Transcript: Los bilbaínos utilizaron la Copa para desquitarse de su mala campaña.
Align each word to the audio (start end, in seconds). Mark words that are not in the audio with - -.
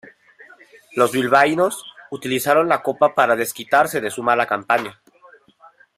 Los 0.95 1.11
bilbaínos 1.11 1.85
utilizaron 2.09 2.67
la 2.67 2.81
Copa 2.81 3.13
para 3.13 3.35
desquitarse 3.35 4.01
de 4.01 4.09
su 4.09 4.23
mala 4.23 4.47
campaña. 4.47 4.99